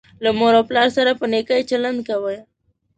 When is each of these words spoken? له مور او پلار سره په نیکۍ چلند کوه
له 0.23 0.29
مور 0.37 0.53
او 0.59 0.63
پلار 0.69 0.87
سره 0.97 1.11
په 1.19 1.25
نیکۍ 1.31 1.61
چلند 1.69 1.99
کوه 2.07 2.35